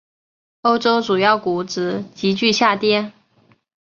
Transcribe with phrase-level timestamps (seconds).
[0.63, 3.13] 欧洲主要股指急剧下跌。